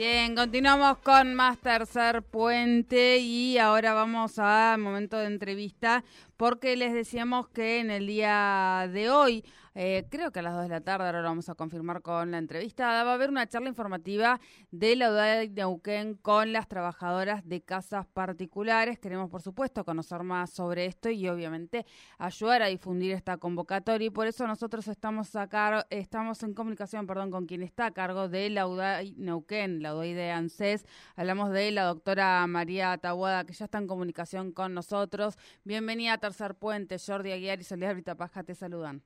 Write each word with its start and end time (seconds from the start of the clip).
Bien, 0.00 0.34
continuamos 0.34 0.96
con 1.00 1.34
más 1.34 1.58
tercer 1.58 2.22
puente 2.22 3.18
y 3.18 3.58
ahora 3.58 3.92
vamos 3.92 4.38
a 4.38 4.76
momento 4.78 5.18
de 5.18 5.26
entrevista 5.26 6.04
porque 6.38 6.74
les 6.74 6.94
decíamos 6.94 7.48
que 7.48 7.80
en 7.80 7.90
el 7.90 8.06
día 8.06 8.88
de 8.90 9.10
hoy, 9.10 9.44
eh, 9.74 10.06
creo 10.10 10.32
que 10.32 10.40
a 10.40 10.42
las 10.42 10.54
2 10.54 10.64
de 10.64 10.68
la 10.68 10.80
tarde, 10.80 11.06
ahora 11.06 11.22
lo 11.22 11.28
vamos 11.28 11.48
a 11.48 11.54
confirmar 11.54 12.02
con 12.02 12.30
la 12.32 12.38
entrevista, 12.38 13.04
va 13.04 13.10
a 13.10 13.14
haber 13.14 13.30
una 13.30 13.46
charla 13.46 13.68
informativa 13.68 14.40
de 14.70 14.96
la 14.96 15.10
UDAD 15.10 15.38
de 15.40 15.48
Neuquén 15.48 16.14
con 16.14 16.52
las 16.52 16.66
trabajadoras 16.66 17.48
de 17.48 17.62
casas 17.62 18.06
particulares. 18.06 18.98
Queremos, 18.98 19.30
por 19.30 19.42
supuesto, 19.42 19.84
conocer 19.84 20.22
más 20.24 20.50
sobre 20.50 20.86
esto 20.86 21.10
y 21.10 21.28
obviamente 21.28 21.86
ayudar 22.18 22.62
a 22.62 22.66
difundir 22.66 23.12
esta 23.12 23.36
convocatoria 23.36 24.06
y 24.06 24.10
por 24.10 24.26
eso 24.26 24.46
nosotros 24.46 24.88
estamos 24.88 25.36
acá, 25.36 25.86
estamos 25.90 26.42
en 26.42 26.54
comunicación, 26.54 27.06
perdón, 27.06 27.30
con 27.30 27.46
quien 27.46 27.62
está 27.62 27.86
a 27.86 27.90
cargo 27.92 28.28
de 28.28 28.50
la 28.50 28.66
UDAI 28.66 29.14
Neuquén, 29.16 29.82
la 29.82 29.94
UDAI 29.94 30.14
de 30.14 30.30
ANSES. 30.30 30.84
Hablamos 31.16 31.50
de 31.50 31.70
la 31.70 31.84
doctora 31.84 32.46
María 32.46 32.98
Tahuada, 32.98 33.44
que 33.44 33.52
ya 33.52 33.66
está 33.66 33.78
en 33.78 33.86
comunicación 33.86 34.52
con 34.52 34.74
nosotros. 34.74 35.38
Bienvenida 35.64 36.14
a 36.14 36.18
Tercer 36.18 36.54
Puente, 36.56 36.96
Jordi 36.98 37.32
Aguiar 37.32 37.60
y 37.60 37.64
Soledad 37.64 37.94
Britapaja 37.94 38.42
te 38.42 38.54
saludan. 38.54 39.02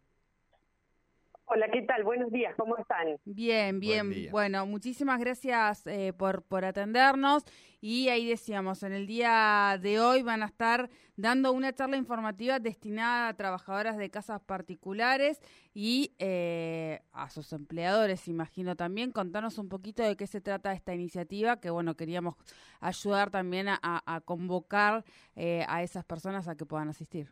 Hola, 1.55 1.69
¿qué 1.71 1.83
tal? 1.83 2.03
Buenos 2.03 2.33
días, 2.33 2.53
¿cómo 2.57 2.77
están? 2.77 3.17
Bien, 3.25 3.79
bien. 3.79 4.29
Bueno, 4.33 4.67
muchísimas 4.67 5.21
gracias 5.21 5.87
eh, 5.87 6.13
por, 6.13 6.43
por 6.43 6.65
atendernos. 6.65 7.45
Y 7.81 8.09
ahí 8.09 8.29
decíamos, 8.29 8.83
en 8.83 8.93
el 8.93 9.07
día 9.07 9.79
de 9.81 10.01
hoy 10.01 10.25
van 10.25 10.43
a 10.43 10.47
estar 10.47 10.91
dando 11.17 11.53
una 11.53 11.73
charla 11.73 11.97
informativa 11.97 12.59
destinada 12.59 13.29
a 13.29 13.35
trabajadoras 13.35 13.97
de 13.97 14.11
casas 14.11 14.41
particulares 14.41 15.41
y 15.73 16.13
eh, 16.19 17.03
a 17.13 17.31
sus 17.31 17.53
empleadores, 17.53 18.27
imagino 18.27 18.75
también. 18.75 19.13
Contanos 19.13 19.57
un 19.59 19.69
poquito 19.69 20.03
de 20.03 20.17
qué 20.17 20.27
se 20.27 20.41
trata 20.41 20.73
esta 20.73 20.93
iniciativa, 20.93 21.61
que 21.61 21.71
bueno, 21.71 21.95
queríamos 21.95 22.35
ayudar 22.81 23.31
también 23.31 23.69
a, 23.69 24.23
convocar 24.25 25.05
eh, 25.37 25.65
a 25.69 25.85
esas 25.85 26.05
personas 26.05 26.49
a 26.49 26.57
que 26.57 26.67
puedan 26.67 26.89
asistir. 26.89 27.31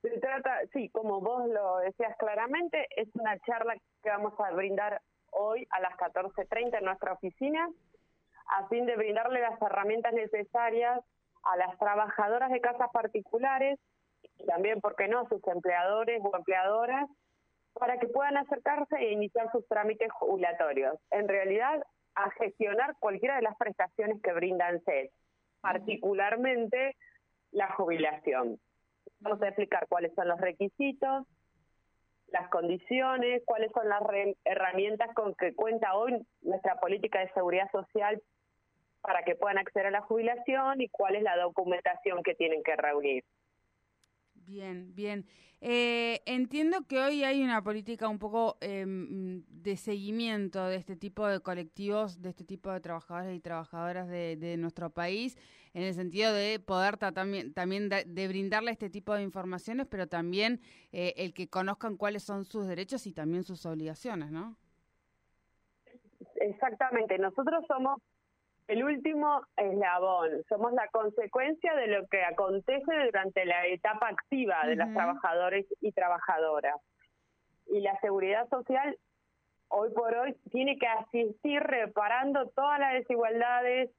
Se 0.00 0.20
trata, 0.20 0.60
sí, 0.72 0.88
como 0.90 1.20
vos 1.20 1.48
lo 1.48 1.78
decías 1.78 2.16
claramente, 2.16 2.86
es 2.96 3.08
una 3.14 3.38
charla 3.40 3.74
que 4.02 4.08
vamos 4.08 4.32
a 4.38 4.50
brindar 4.52 5.02
hoy 5.32 5.66
a 5.70 5.80
las 5.80 5.92
14.30 5.96 6.78
en 6.78 6.84
nuestra 6.84 7.12
oficina, 7.12 7.68
a 8.48 8.68
fin 8.68 8.86
de 8.86 8.96
brindarle 8.96 9.40
las 9.40 9.60
herramientas 9.60 10.14
necesarias 10.14 11.00
a 11.42 11.56
las 11.56 11.78
trabajadoras 11.78 12.50
de 12.50 12.60
casas 12.60 12.88
particulares 12.92 13.78
y 14.38 14.46
también, 14.46 14.80
¿por 14.80 14.96
qué 14.96 15.08
no?, 15.08 15.20
a 15.20 15.28
sus 15.28 15.46
empleadores 15.46 16.20
o 16.24 16.36
empleadoras, 16.36 17.08
para 17.74 17.98
que 17.98 18.08
puedan 18.08 18.36
acercarse 18.38 18.96
e 18.96 19.12
iniciar 19.12 19.50
sus 19.52 19.66
trámites 19.68 20.10
jubilatorios. 20.12 20.98
En 21.10 21.28
realidad, 21.28 21.84
a 22.14 22.30
gestionar 22.30 22.96
cualquiera 22.98 23.36
de 23.36 23.42
las 23.42 23.56
prestaciones 23.56 24.20
que 24.22 24.32
brindan 24.32 24.82
SED, 24.84 25.10
particularmente 25.60 26.96
la 27.52 27.68
jubilación. 27.74 28.58
Vamos 29.26 29.42
a 29.42 29.48
explicar 29.48 29.88
cuáles 29.88 30.14
son 30.14 30.28
los 30.28 30.40
requisitos, 30.40 31.26
las 32.28 32.48
condiciones, 32.48 33.42
cuáles 33.44 33.72
son 33.72 33.88
las 33.88 34.00
herramientas 34.44 35.12
con 35.16 35.34
que 35.34 35.52
cuenta 35.52 35.96
hoy 35.96 36.24
nuestra 36.42 36.76
política 36.76 37.18
de 37.18 37.32
seguridad 37.32 37.68
social 37.72 38.22
para 39.00 39.24
que 39.24 39.34
puedan 39.34 39.58
acceder 39.58 39.86
a 39.88 39.90
la 39.90 40.02
jubilación 40.02 40.80
y 40.80 40.88
cuál 40.90 41.16
es 41.16 41.24
la 41.24 41.36
documentación 41.38 42.22
que 42.22 42.36
tienen 42.36 42.62
que 42.62 42.76
reunir. 42.76 43.24
Bien, 44.46 44.94
bien. 44.94 45.26
Eh, 45.60 46.22
entiendo 46.24 46.86
que 46.86 47.00
hoy 47.00 47.24
hay 47.24 47.42
una 47.42 47.62
política 47.62 48.08
un 48.08 48.20
poco 48.20 48.56
em, 48.60 49.42
de 49.48 49.76
seguimiento 49.76 50.66
de 50.66 50.76
este 50.76 50.94
tipo 50.94 51.26
de 51.26 51.40
colectivos, 51.40 52.22
de 52.22 52.28
este 52.28 52.44
tipo 52.44 52.70
de 52.70 52.78
trabajadores 52.80 53.36
y 53.36 53.40
trabajadoras 53.40 54.08
de, 54.08 54.56
nuestro 54.56 54.90
país, 54.90 55.36
en 55.74 55.82
el 55.82 55.94
sentido 55.94 56.32
de 56.32 56.60
poder 56.60 56.96
también, 56.96 57.52
también 57.54 57.88
de, 57.88 58.28
brindarle 58.28 58.70
este 58.70 58.88
tipo 58.88 59.14
de 59.14 59.22
informaciones, 59.22 59.88
pero 59.88 60.06
también 60.06 60.60
eh, 60.92 61.14
el 61.16 61.34
que 61.34 61.48
conozcan 61.48 61.96
cuáles 61.96 62.22
son 62.22 62.44
sus 62.44 62.68
derechos 62.68 63.04
y 63.08 63.12
también 63.12 63.42
sus 63.42 63.66
obligaciones, 63.66 64.30
¿no? 64.30 64.56
Exactamente. 66.36 67.18
Nosotros 67.18 67.64
somos 67.66 68.00
el 68.68 68.84
último 68.84 69.42
eslabón, 69.56 70.42
somos 70.48 70.72
la 70.72 70.88
consecuencia 70.88 71.74
de 71.74 71.86
lo 71.86 72.06
que 72.08 72.24
acontece 72.24 72.92
durante 73.04 73.44
la 73.44 73.66
etapa 73.66 74.08
activa 74.08 74.66
de 74.66 74.76
las 74.76 74.92
trabajadores 74.92 75.66
y 75.80 75.92
trabajadoras. 75.92 76.80
Y 77.66 77.80
la 77.80 77.98
seguridad 78.00 78.48
social 78.48 78.96
hoy 79.68 79.90
por 79.90 80.14
hoy 80.14 80.34
tiene 80.50 80.78
que 80.78 80.86
asistir 80.86 81.62
reparando 81.62 82.48
todas 82.50 82.78
las 82.80 82.94
desigualdades 82.94 83.90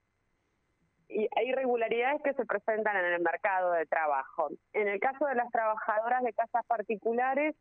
e 1.10 1.44
irregularidades 1.46 2.22
que 2.22 2.34
se 2.34 2.46
presentan 2.46 2.98
en 2.98 3.14
el 3.14 3.22
mercado 3.22 3.72
de 3.72 3.86
trabajo. 3.86 4.50
En 4.74 4.90
el 4.90 5.00
caso 5.00 5.26
de 5.26 5.36
las 5.36 5.50
trabajadoras 5.52 6.24
de 6.24 6.34
casas 6.34 6.66
particulares, 6.66 7.56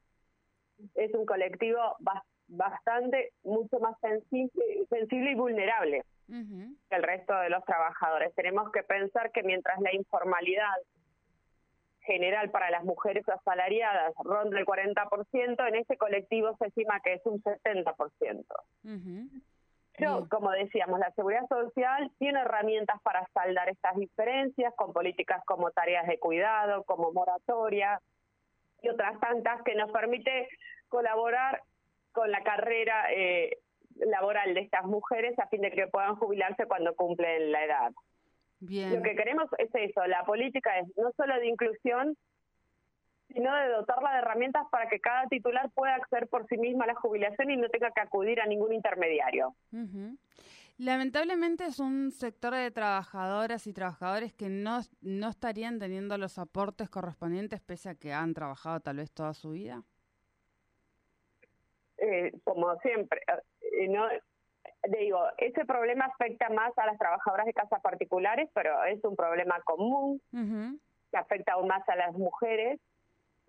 es 0.95 1.15
un 1.15 1.25
colectivo 1.25 1.79
bastante, 2.01 2.36
mucho 3.43 3.79
más 3.81 3.99
sensible, 4.01 4.87
sensible 4.89 5.33
y 5.33 5.35
vulnerable 5.35 6.05
que 6.29 6.97
el 6.97 7.03
resto 7.03 7.39
de 7.39 7.51
los 7.51 7.65
trabajadores. 7.65 8.35
Tenemos 8.35 8.71
que 8.73 8.83
pensar 8.83 9.31
que 9.31 9.43
mientras 9.43 9.81
la 9.81 9.95
informalidad 9.95 10.75
general 12.01 12.51
para 12.51 12.71
las 12.71 12.85
mujeres 12.85 13.29
asalariadas 13.29 14.15
ronda 14.25 14.59
el 14.59 14.65
40%, 14.65 15.69
en 15.69 15.75
este 15.75 15.97
colectivo 15.97 16.57
se 16.59 16.69
estima 16.69 17.01
que 17.01 17.15
es 17.15 17.27
un 17.27 17.43
70%. 17.43 18.45
Pero, 19.99 20.29
como 20.29 20.51
decíamos, 20.51 20.99
la 20.99 21.11
seguridad 21.13 21.47
social 21.49 22.11
tiene 22.19 22.41
herramientas 22.41 23.01
para 23.03 23.27
saldar 23.33 23.69
estas 23.71 23.97
diferencias 23.97 24.75
con 24.77 24.93
políticas 24.93 25.43
como 25.47 25.71
tareas 25.71 26.07
de 26.07 26.19
cuidado, 26.19 26.85
como 26.85 27.13
moratoria 27.13 28.01
y 28.83 28.89
otras 28.89 29.19
tantas 29.21 29.63
que 29.63 29.75
nos 29.75 29.91
permite 29.91 30.49
colaborar 30.89 31.63
con 32.17 32.31
la 32.31 32.43
carrera 32.43 33.13
eh, 33.13 33.59
laboral 33.97 34.55
de 34.55 34.61
estas 34.61 34.85
mujeres 34.87 35.39
a 35.39 35.47
fin 35.49 35.61
de 35.61 35.71
que 35.71 35.87
puedan 35.87 36.17
jubilarse 36.17 36.65
cuando 36.65 36.97
cumplen 36.97 37.53
la 37.53 37.63
edad. 37.65 37.93
Lo 38.61 39.03
que 39.03 39.15
queremos 39.15 39.51
es 39.59 39.69
eso, 39.75 40.07
la 40.07 40.25
política 40.25 40.79
es 40.79 40.87
no 40.97 41.13
solo 41.15 41.39
de 41.39 41.47
inclusión, 41.47 42.17
sino 43.29 43.55
de 43.55 43.69
dotarla 43.69 44.13
de 44.13 44.19
herramientas 44.21 44.67
para 44.71 44.89
que 44.89 44.99
cada 44.99 45.27
titular 45.27 45.71
pueda 45.75 45.95
acceder 45.95 46.27
por 46.29 46.47
sí 46.47 46.57
misma 46.57 46.85
a 46.85 46.89
la 46.89 46.95
jubilación 46.95 47.51
y 47.51 47.57
no 47.59 47.69
tenga 47.69 47.91
que 47.91 48.01
acudir 48.01 48.41
a 48.41 48.47
ningún 48.47 48.73
intermediario. 48.73 49.55
Lamentablemente 50.79 51.67
es 51.67 51.79
un 51.79 52.13
sector 52.13 52.55
de 52.55 52.71
trabajadoras 52.71 53.67
y 53.67 53.75
trabajadores 53.75 54.33
que 54.33 54.49
no, 54.49 54.81
no 55.03 55.29
estarían 55.29 55.79
teniendo 55.79 56.17
los 56.17 56.39
aportes 56.39 56.89
correspondientes 56.89 57.61
pese 57.61 57.91
a 57.91 57.95
que 57.95 58.15
han 58.15 58.33
trabajado 58.33 58.81
tal 58.81 58.97
vez 58.97 59.11
toda 59.13 59.35
su 59.35 59.51
vida. 59.51 59.85
Eh, 61.99 62.33
como 62.45 62.77
siempre, 62.81 63.23
no 63.89 64.07
digo, 64.89 65.21
ese 65.39 65.65
problema 65.65 66.07
afecta 66.07 66.49
más 66.51 66.77
a 66.79 66.87
las 66.87 66.99
trabajadoras 66.99 67.47
de 67.47 67.55
casas 67.55 67.81
particulares, 67.81 68.49
pero 68.55 68.85
es 68.85 69.03
un 69.05 69.17
problema 69.17 69.61
común 69.65 70.21
que 70.31 71.17
afecta 71.17 71.53
aún 71.53 71.69
más 71.69 71.89
a 71.89 71.97
las 71.97 72.15
mujeres 72.15 72.81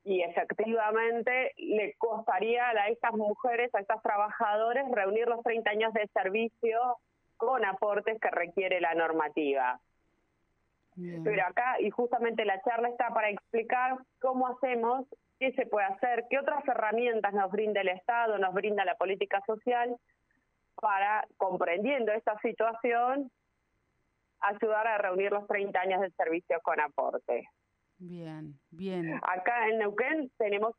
y 0.04 0.22
efectivamente 0.22 1.54
le 1.58 1.96
costaría 1.98 2.70
a 2.70 2.88
estas 2.88 3.14
mujeres, 3.14 3.74
a 3.76 3.80
estas 3.80 4.02
trabajadores, 4.02 4.86
reunir 4.92 5.28
los 5.28 5.44
30 5.44 5.70
años 5.70 5.94
de 5.94 6.08
servicio 6.14 6.98
con 7.36 7.66
aportes 7.66 8.20
que 8.20 8.30
requiere 8.32 8.80
la 8.80 8.94
normativa. 8.96 9.80
Pero 10.96 11.46
acá, 11.46 11.80
y 11.80 11.92
justamente 11.92 12.44
la 12.44 12.60
charla 12.64 12.90
está 12.90 13.14
para 13.14 13.30
explicar 13.30 13.98
cómo 14.20 14.48
hacemos, 14.48 15.06
qué 15.40 15.52
se 15.54 15.66
puede 15.66 15.86
hacer, 15.88 16.26
qué 16.30 16.40
otras 16.40 16.68
herramientas 16.68 17.34
nos 17.34 17.52
brinda 17.52 17.82
el 17.82 17.90
Estado, 17.90 18.38
nos 18.38 18.54
brinda 18.54 18.86
la 18.86 18.96
política 18.96 19.42
social 19.46 19.96
para, 20.76 21.26
comprendiendo 21.38 22.12
esta 22.12 22.38
situación, 22.40 23.32
ayudar 24.40 24.88
a 24.88 24.98
reunir 24.98 25.32
los 25.32 25.48
30 25.48 25.80
años 25.80 26.02
de 26.02 26.12
servicio 26.12 26.60
con 26.62 26.80
aporte. 26.80 27.50
Bien, 27.98 28.54
bien. 28.70 29.20
Acá 29.24 29.68
en 29.70 29.80
Neuquén 29.80 30.32
tenemos 30.38 30.76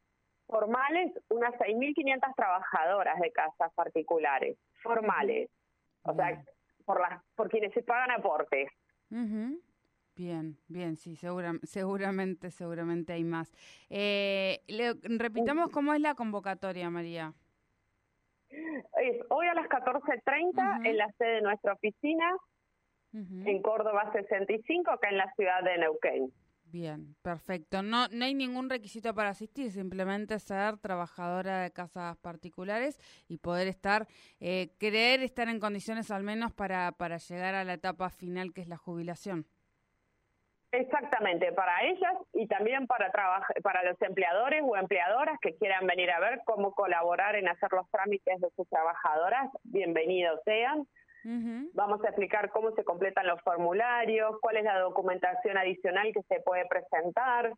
formales, 0.46 1.12
unas 1.28 1.52
6.500 1.55 2.34
trabajadoras 2.37 3.19
de 3.20 3.32
casas 3.32 3.72
particulares, 3.75 4.56
formales, 4.82 5.50
o 6.02 6.14
sea, 6.14 6.43
por, 6.84 7.00
las, 7.00 7.22
por 7.34 7.50
quienes 7.50 7.72
se 7.75 7.82
pagan 7.82 8.12
aportes. 8.12 8.70
Bien, 10.19 10.56
bien, 10.67 10.97
sí, 10.97 11.15
seguramente, 11.62 12.50
seguramente 12.50 13.12
hay 13.12 13.23
más. 13.23 13.55
Eh, 13.88 14.61
repitamos 15.03 15.70
cómo 15.70 15.94
es 15.94 16.00
la 16.00 16.15
convocatoria, 16.15 16.91
María. 16.91 17.32
Es 18.50 19.20
hoy 19.29 19.47
a 19.47 19.55
las 19.55 19.69
14.30 19.69 20.87
en 20.87 20.97
la 20.97 21.06
sede 21.12 21.35
de 21.37 21.43
nuestra 21.43 21.75
oficina, 21.75 22.35
en 23.12 23.62
Córdoba 23.62 24.11
65, 24.12 24.91
acá 24.91 25.09
en 25.09 25.19
la 25.19 25.32
ciudad 25.35 25.62
de 25.62 25.79
Neuquén. 25.79 26.32
Bien, 26.65 27.15
perfecto. 27.23 27.82
No, 27.82 28.09
no 28.09 28.25
hay 28.25 28.35
ningún 28.35 28.69
requisito 28.69 29.15
para 29.15 29.31
asistir, 29.31 29.70
simplemente 29.70 30.38
ser 30.38 30.79
trabajadora 30.79 31.62
de 31.62 31.70
casas 31.70 32.17
particulares 32.19 32.99
y 33.29 33.38
poder 33.38 33.69
estar, 33.69 34.06
eh, 34.41 34.70
creer 34.79 35.23
estar 35.23 35.49
en 35.49 35.61
condiciones 35.61 36.11
al 36.11 36.25
menos 36.25 36.53
para, 36.53 36.93
para 36.93 37.19
llegar 37.19 37.55
a 37.55 37.65
la 37.65 37.75
etapa 37.75 38.11
final 38.11 38.53
que 38.53 38.61
es 38.62 38.69
la 38.69 38.76
jubilación. 38.76 39.47
Exactamente, 40.70 41.50
para 41.53 41.82
ellas 41.85 42.15
y 42.35 42.47
también 42.47 42.87
para 42.87 43.11
para 43.62 43.82
los 43.85 44.00
empleadores 44.03 44.62
o 44.67 44.76
empleadoras 44.76 45.38
que 45.41 45.56
quieran 45.56 45.87
venir 45.87 46.11
a 46.11 46.20
ver 46.20 46.43
cómo 46.44 46.73
colaborar 46.75 47.37
en 47.37 47.49
hacer 47.49 47.70
los 47.73 47.91
trámites 47.91 48.38
de 48.38 48.50
sus 48.55 48.69
trabajadoras, 48.69 49.50
bienvenidos 49.65 50.41
sean. 50.44 50.87
Vamos 51.75 52.03
a 52.05 52.09
explicar 52.09 52.50
cómo 52.50 52.70
se 52.73 52.85
completan 52.85 53.26
los 53.26 53.41
formularios, 53.43 54.37
cuál 54.41 54.59
es 54.59 54.65
la 54.65 54.79
documentación 54.79 55.59
adicional 55.59 56.12
que 56.12 56.23
se 56.23 56.41
puede 56.41 56.67
presentar. 56.67 57.53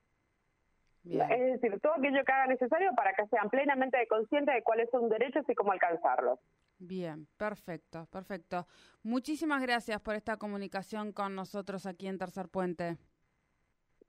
Es 1.05 1.61
decir, 1.61 1.81
todo 1.81 1.95
aquello 1.95 2.25
que 2.25 2.33
haga 2.33 2.47
necesario 2.47 2.93
para 2.95 3.15
que 3.15 3.27
sean 3.29 3.49
plenamente 3.49 4.07
conscientes 4.09 4.55
de 4.55 4.63
cuáles 4.63 4.91
son 4.91 5.09
derechos 5.09 5.45
y 5.49 5.55
cómo 5.55 5.73
alcanzarlos. 5.73 6.39
Bien, 6.79 7.27
perfecto, 7.37 8.07
perfecto. 8.07 8.67
Muchísimas 9.03 9.63
gracias 9.63 10.01
por 10.01 10.15
esta 10.15 10.37
comunicación 10.37 11.13
con 11.13 11.35
nosotros 11.35 11.87
aquí 11.87 12.07
en 12.07 12.19
Tercer 12.19 12.49
Puente. 12.49 12.97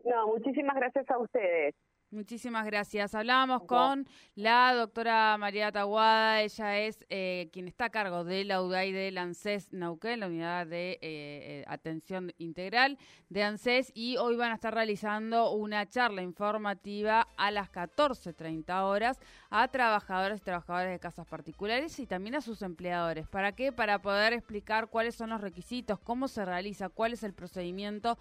No, 0.04 0.28
muchísimas 0.28 0.76
gracias 0.76 1.10
a 1.10 1.18
ustedes. 1.18 1.76
Muchísimas 2.12 2.66
gracias. 2.66 3.16
Hablábamos 3.16 3.64
con 3.64 4.06
la 4.36 4.74
doctora 4.74 5.38
María 5.38 5.72
Taguada. 5.72 6.42
Ella 6.42 6.80
es 6.80 7.06
eh, 7.10 7.50
quien 7.54 7.70
está 7.70 7.86
a 7.86 7.90
cargo 7.90 8.26
de 8.26 8.44
la 8.44 8.62
UDAI 8.62 8.92
de 8.92 9.18
ANSES 9.18 9.72
Nauquén, 9.72 10.20
la 10.20 10.28
unidad 10.28 10.68
de 10.68 10.92
eh, 10.92 11.00
eh, 11.02 11.64
atención 11.68 12.34
integral 12.38 12.98
de 13.30 13.44
ANSES, 13.44 13.94
y 13.96 14.18
hoy 14.18 14.36
van 14.36 14.52
a 14.52 14.56
estar 14.56 14.74
realizando 14.74 15.52
una 15.52 15.88
charla 15.88 16.22
informativa 16.22 17.30
a 17.38 17.50
las 17.50 17.72
14.30 17.72 18.84
horas 18.84 19.18
a 19.50 19.70
trabajadores 19.70 20.42
y 20.42 20.44
trabajadores 20.44 20.92
de 20.92 21.00
casas 21.00 21.26
particulares 21.26 21.98
y 21.98 22.08
también 22.08 22.36
a 22.36 22.42
sus 22.42 22.62
empleadores. 22.62 23.30
¿Para 23.30 23.54
qué? 23.54 23.72
Para 23.72 24.02
poder 24.02 24.34
explicar 24.34 24.90
cuáles 24.90 25.16
son 25.16 25.30
los 25.30 25.40
requisitos, 25.40 25.98
cómo 25.98 26.28
se 26.28 26.44
realiza, 26.44 26.90
cuál 26.90 27.14
es 27.14 27.24
el 27.24 27.34
procedimiento 27.34 28.18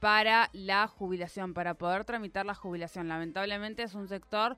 para 0.00 0.50
la 0.52 0.88
jubilación, 0.88 1.54
para 1.54 1.74
poder 1.74 2.04
tramitar 2.04 2.44
la 2.44 2.54
jubilación 2.54 2.95
Lamentablemente 3.04 3.82
es 3.82 3.94
un 3.94 4.08
sector 4.08 4.56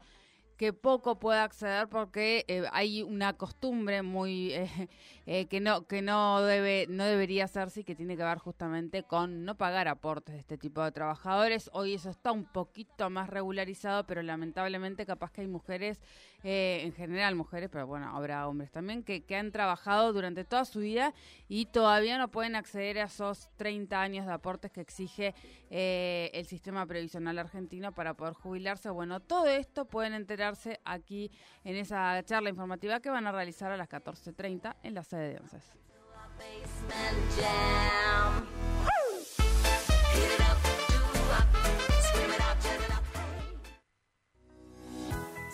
que 0.58 0.72
poco 0.72 1.20
puede 1.20 1.38
acceder 1.38 1.88
porque 1.88 2.44
eh, 2.48 2.64
hay 2.72 3.02
una 3.02 3.34
costumbre 3.34 4.02
muy 4.02 4.52
eh, 4.52 4.88
eh, 5.26 5.46
que 5.46 5.60
no 5.60 5.86
que 5.86 6.02
no 6.02 6.42
debe 6.42 6.86
no 6.88 7.04
debería 7.04 7.44
hacerse 7.44 7.80
y 7.80 7.84
que 7.84 7.94
tiene 7.94 8.16
que 8.16 8.24
ver 8.24 8.38
justamente 8.38 9.04
con 9.04 9.44
no 9.44 9.56
pagar 9.56 9.86
aportes 9.86 10.34
de 10.34 10.40
este 10.40 10.58
tipo 10.58 10.82
de 10.82 10.90
trabajadores. 10.90 11.70
Hoy 11.72 11.94
eso 11.94 12.10
está 12.10 12.32
un 12.32 12.44
poquito 12.44 13.08
más 13.08 13.30
regularizado 13.30 14.04
pero 14.04 14.20
lamentablemente 14.22 15.06
capaz 15.06 15.30
que 15.30 15.42
hay 15.42 15.46
mujeres 15.46 16.00
en 16.42 16.92
general 16.92 17.34
mujeres 17.34 17.68
pero 17.68 17.86
bueno 17.86 18.16
habrá 18.16 18.46
hombres 18.46 18.70
también 18.70 19.02
que, 19.02 19.24
que 19.24 19.34
han 19.34 19.50
trabajado 19.50 20.12
durante 20.12 20.44
toda 20.44 20.64
su 20.64 20.78
vida 20.80 21.12
y 21.48 21.66
todavía 21.66 22.16
no 22.16 22.28
pueden 22.28 22.54
acceder 22.54 22.98
a 22.98 23.04
esos 23.04 23.48
30 23.56 24.00
años 24.00 24.26
de 24.26 24.32
aportes 24.32 24.70
que 24.70 24.80
exige 24.80 25.34
el 25.70 26.46
sistema 26.46 26.86
previsional 26.86 27.38
argentino 27.38 27.92
para 27.92 28.14
poder 28.14 28.34
jubilarse. 28.34 28.90
Bueno 28.90 29.20
todo 29.20 29.46
esto 29.46 29.84
pueden 29.84 30.14
enterar 30.14 30.47
aquí 30.84 31.30
en 31.64 31.76
esa 31.76 32.22
charla 32.24 32.50
informativa 32.50 33.00
que 33.00 33.10
van 33.10 33.26
a 33.26 33.32
realizar 33.32 33.70
a 33.70 33.76
las 33.76 33.88
14.30 33.88 34.76
en 34.82 34.94
la 34.94 35.02
sede 35.02 35.34
de 35.34 35.40
ONCES. 35.40 35.72